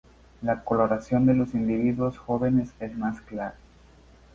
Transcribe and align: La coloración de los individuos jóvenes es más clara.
La 0.41 0.63
coloración 0.63 1.27
de 1.27 1.35
los 1.35 1.53
individuos 1.53 2.17
jóvenes 2.17 2.71
es 2.79 2.97
más 2.97 3.21
clara. 3.21 3.53